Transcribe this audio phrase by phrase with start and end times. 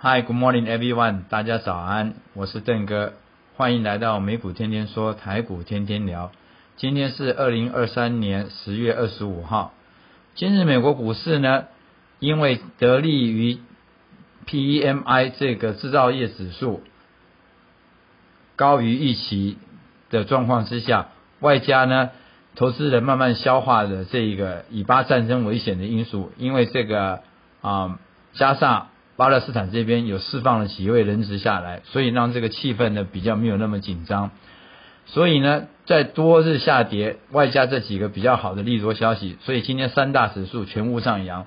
[0.00, 1.24] Hi, good morning, everyone.
[1.28, 3.14] 大家早安，我是邓哥，
[3.56, 6.30] 欢迎来到美股天天说，台股天天聊。
[6.76, 9.74] 今天是二零二三年十月二十五号。
[10.36, 11.64] 今日美国股市呢，
[12.20, 13.58] 因为得利于
[14.46, 16.80] PEMI 这个制造业指数
[18.54, 19.58] 高于预期
[20.10, 21.08] 的状况之下，
[21.40, 22.10] 外加呢，
[22.54, 27.22] 投资人慢慢消化的这一个以巴战争危险的因素，因为这个
[27.62, 27.98] 啊，
[28.34, 34.30] 加上巴勒斯坦这边有释放了几位人质下来，所以让这个气氛呢比较没有那么紧张。
[35.06, 41.46] 所以呢，在多日下跌，外加这几个比较好的利多消息，所以今天三大指数全部上扬，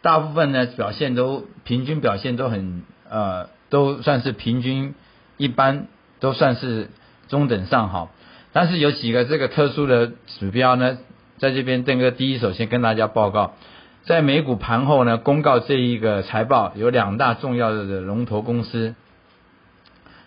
[0.00, 4.94] 大部分呢表现都平均表现都很呃都算是平均
[5.38, 5.88] 一般，
[6.20, 6.88] 都算是
[7.26, 8.12] 中等上好。
[8.52, 10.98] 但是有几个这个特殊的指标呢，
[11.38, 13.54] 在这边邓哥第一首先跟大家报告。
[14.08, 18.94] 在美股盘后呢，公告这一个财报有两大重要的龙头公司，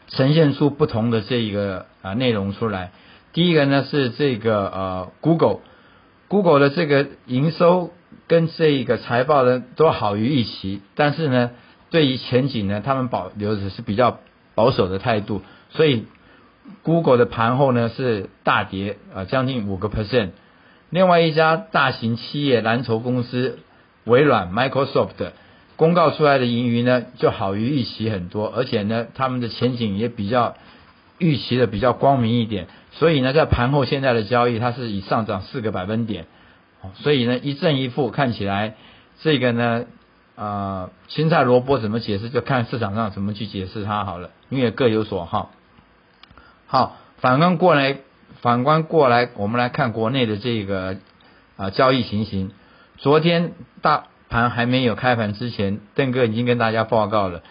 [0.07, 2.91] 呈现出不同的这一个啊内容出来。
[3.33, 7.89] 第一个呢是这个呃 Google，Google 的这个营收
[8.27, 11.49] 跟这一个财报呢都好于预期，但是呢
[11.89, 14.19] 对于前景呢，他们保留的是比较
[14.53, 16.05] 保守的态度，所以
[16.83, 20.33] Google 的盘后呢是大跌啊将近五个 percent。
[20.91, 23.57] 另外一家大型企业蓝筹公司。
[24.05, 25.31] 微软 Microsoft
[25.75, 30.55] 公告出来的盈余呢，就好于预期很多，而且呢，他们的前景也比较
[31.17, 36.25] 预期的比较光明一点，所以呢，在盘后现在的交易，它是以上涨四个百分点，
[36.95, 38.75] 所以呢，一正一负看起来，
[39.21, 39.85] 这个呢，
[40.35, 45.51] 啊，青菜萝卜怎么解释，就看市场上怎么去解释它好了，因为各有所好。
[46.67, 47.97] 好，反观过来，
[48.41, 50.97] 反观过来，我们来看国内的这个
[51.57, 52.51] 啊交易情形。
[53.01, 57.41] 昨天大盘还没有开盘之前，邓哥已经跟大家报告了，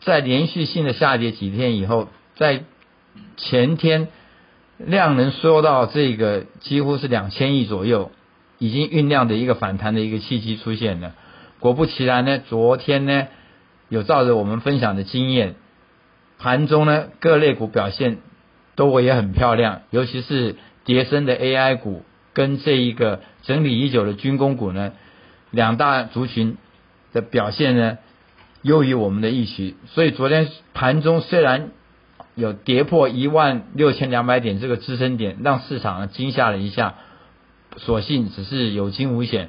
[0.00, 2.64] 在连续性的下跌几天以后，在
[3.36, 4.08] 前天
[4.78, 8.10] 量能缩到这个几乎是两千亿左右，
[8.58, 11.14] 已经酝酿的一个反弹的一个契机出现了。
[11.60, 13.26] 果不其然呢，昨天呢
[13.90, 15.56] 有照着我们分享的经验，
[16.38, 18.16] 盘中呢各类股表现
[18.76, 20.56] 都也很漂亮，尤其是
[20.86, 22.02] 叠升的 AI 股。
[22.36, 24.92] 跟这一个整理已久的军工股呢，
[25.50, 26.58] 两大族群
[27.14, 27.96] 的表现呢
[28.60, 31.70] 优于我们的预期，所以昨天盘中虽然
[32.34, 36.96] 有跌破一万六千两百点这个支撑点，让市场惊吓了一下，
[37.78, 39.48] 所幸只是有惊无险。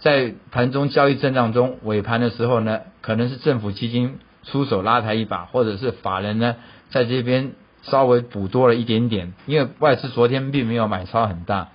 [0.00, 6.56] 在盘中交易震荡中，尾盘的时候呢，可能是政府基金出手拉抬一把，或者是法人呢
[6.90, 11.68] 在这边稍微补多了一点点，因为外资昨天并没有买超很大。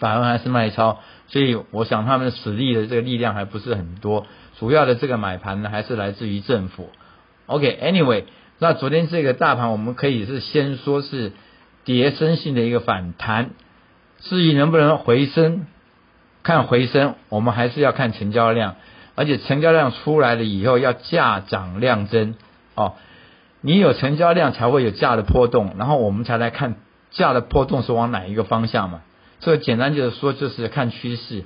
[0.00, 4.26] 反而还是卖超，所以我想他们的实力的这个力量还不是很多。
[4.58, 6.88] 主要的这个买盘呢，还是来自于政府。
[7.46, 8.24] OK，Anyway，
[8.58, 11.32] 那昨天这个大盘我们可以是先说是
[11.84, 13.50] 跌升性的一个反弹，
[14.20, 15.66] 至于能不能回升，
[16.42, 18.76] 看回升，我们还是要看成交量，
[19.14, 22.34] 而且成交量出来了以后要价涨量增
[22.74, 22.94] 哦。
[23.60, 26.76] 你有成交量才会有价的波动，然后我们才来看
[27.10, 29.02] 价的波动是往哪一个方向嘛。
[29.40, 31.44] 这个简单就是说，就是看趋势，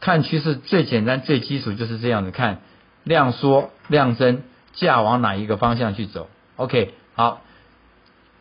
[0.00, 2.58] 看趋势最简单最基础就是这样子看，
[3.02, 4.42] 量缩量增，
[4.74, 7.40] 价往哪一个方向去走？OK，好，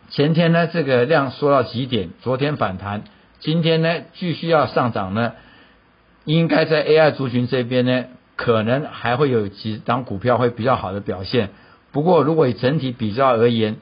[0.10, 3.04] 前天呢这个量缩到极点，昨天反弹，
[3.40, 5.34] 今天呢继续要上涨呢，
[6.26, 8.06] 应该在 AI 族群这边呢，
[8.36, 11.52] 可能还会有几档股票会比较好的表现，
[11.92, 13.78] 不过如果以整体比较而言，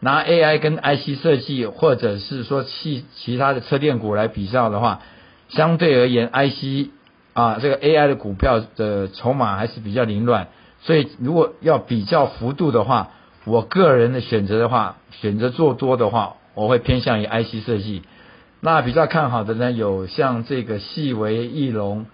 [0.00, 5.02] 拿 AI 跟 IC 设计，或者是说其其他的车电股来比较的话，
[5.50, 6.90] 相对而言，IC
[7.34, 10.48] 啊这个 AI 的股票的筹码还是比较凌乱，
[10.80, 13.10] 所以如果要比较幅度的话，
[13.44, 18.02] 我个人的选择的话，选择做多的话，我会偏向于 IC 设计。
[18.60, 22.06] 那比较看好的呢，有像这个细维、翼龙，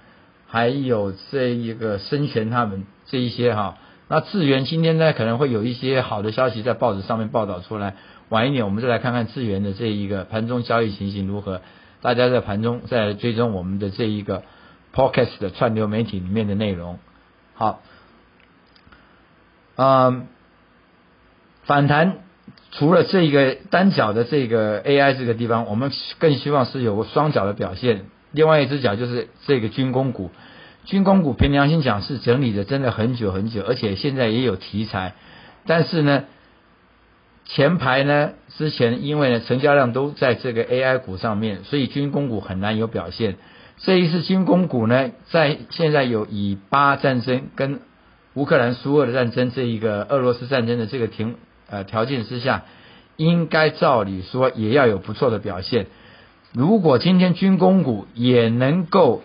[0.46, 3.76] 还有这一个深全他们这一些哈。
[4.08, 7.96] 那智源今天呢可能会有一些好的消息在报纸上面报道出来，
[8.28, 11.60] 晚一点我们再来看看智源的这一个盘中交易情形如何。
[12.02, 14.44] 大家在盘中再追踪我们的这一个
[14.94, 16.98] podcast 的串流媒体里面的内容。
[17.54, 17.80] 好，
[19.74, 20.28] 嗯，
[21.64, 22.18] 反弹
[22.70, 28.04] 除了这一个单脚的这个 AI 这个地方，我们更希望是有个双脚的表现。
[28.30, 30.30] 另外一只脚就是这个军工股。
[30.86, 35.14] 军工股凭良心讲是整理的真的很久很久，而且现在也有题材，
[35.66, 36.24] 但是呢，
[37.44, 43.36] 前排呢之前因为呢成交量都在这个 AI 股上面，所以军工股很难有表现。
[43.78, 47.80] 这一次军工股呢，在现在有以巴战争跟
[48.34, 51.34] 乌克兰苏俄的战争这一个俄罗斯战争的这个停
[51.68, 52.62] 呃条件之下，
[53.16, 55.88] 应该照理说也要有不错的表现。
[56.52, 59.22] 如果今天军工股也能够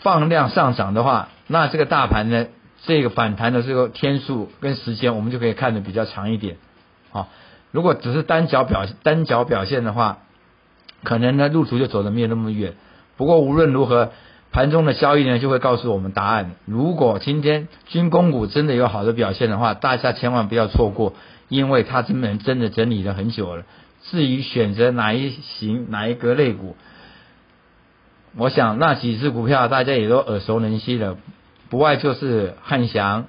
[0.00, 2.46] 放量上涨的话，那这个大盘呢，
[2.84, 6.56] 这个反弹的这个天数跟时间，我们就可以看得比较长一点。
[7.10, 7.28] 好，
[7.70, 10.18] 如果只是单脚表单脚表现的话，
[11.04, 12.74] 可能呢路途就走得没有那么远。
[13.16, 14.10] 不过无论如何。
[14.50, 16.52] 盘中的交易呢，就会告诉我们答案。
[16.64, 21.12] 如果今天军工股真的有好的表现的话，大家千万不要错过，
[21.50, 23.64] 因为它真的真的整理了很久了。
[24.04, 26.76] 至于选择哪一型哪一个类股，
[28.38, 31.16] 我想那几只股票大家也都耳熟能详的，
[31.70, 33.24] 不外就是汉翔，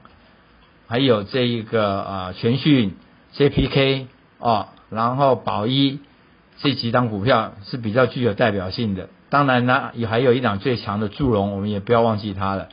[0.88, 2.95] 还有这一个啊全讯、
[3.35, 4.06] JPK
[4.38, 6.00] 哦，然后宝一
[6.59, 9.09] 这几张股票是比较具有代表性的。
[9.31, 12.69] 当然呢，也还有一档最强的祝融，我们也不要忘记它了。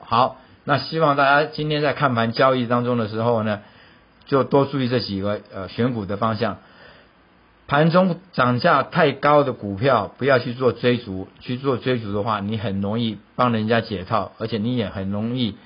[0.00, 3.60] 好，那希望大家今天在看盘交易当中的时候呢，
[4.24, 6.56] 就多注意这几个呃选股的方向。
[7.74, 15.56] 盘中涨价太高的股票不要去做追逐，去做追逐的话，你很容易帮人家解套，而且你也很容易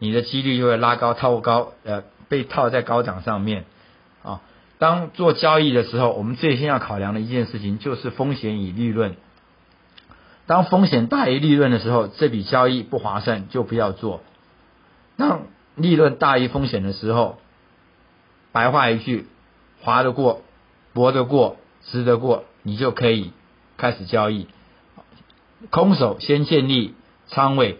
[0.00, 3.66] 你的几率就会拉高套高呃被套在高涨上面
[4.24, 4.40] 啊。
[4.78, 9.14] 当做交易的时候，我们最先要考量的一件事情就是风险与利润。
[10.46, 14.22] 当风险大于利润的时候，这笔交易不划算，就不要做。
[15.16, 15.42] 当
[15.76, 17.38] 利润大于风险的时候，
[18.50, 19.28] 白话一句，
[19.82, 20.42] 划得过、
[20.94, 23.32] 搏得过、值得过，你就可以
[23.76, 24.46] 开始交易。
[25.70, 26.94] 空手先建立
[27.26, 27.78] 仓位，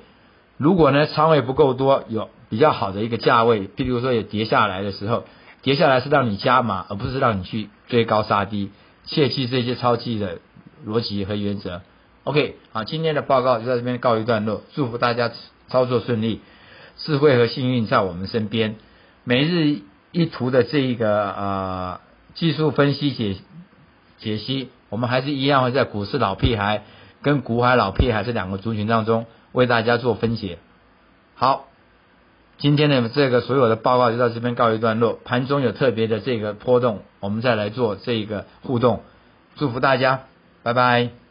[0.58, 5.24] 如果呢仓位不够多，有比较好的一个价位，譬如说有跌下来的时候，
[5.62, 8.70] 跌下来是让你加码，而不是让你去追高杀低。
[9.06, 10.38] 切记这些超记的
[10.86, 11.82] 逻辑和原则。
[12.24, 14.62] OK，好，今天的报告就在这边告一段落。
[14.74, 15.30] 祝福大家
[15.68, 16.40] 操作顺利，
[16.96, 18.76] 智慧和幸运在我们身边。
[19.24, 19.80] 每日
[20.10, 22.00] 一图的这一个呃
[22.34, 23.36] 技术分析解
[24.18, 26.82] 解析，我们还是一样会在股市老屁孩
[27.22, 30.58] 跟股海老屁孩这两个族群当中为大家做分解。
[31.34, 31.66] 好，
[32.58, 35.18] 今天的这个所有的报告就到这边告一段落。
[35.24, 39.02] 盘中有特别的这个波动，我们再来做这个互动。
[39.56, 40.22] 祝福大家，
[40.62, 41.23] 拜拜。